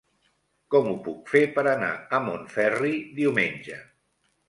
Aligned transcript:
Com 0.75 0.89
ho 0.91 0.93
puc 1.09 1.29
fer 1.35 1.43
per 1.59 1.65
anar 1.75 1.91
a 2.19 2.25
Montferri 2.31 2.99
diumenge? 3.23 3.83